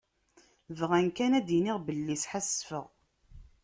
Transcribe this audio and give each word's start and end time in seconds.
Bɣan 0.79 1.07
kan 1.17 1.31
ad 1.39 1.43
d-iniɣ 1.47 1.77
belli 1.85 2.15
sḥassfeɣ. 2.23 2.85